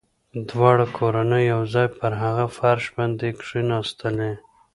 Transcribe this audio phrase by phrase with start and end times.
[0.49, 4.31] دواړه کورنۍ يو ځای پر هغه فرش باندې کښېناستلې.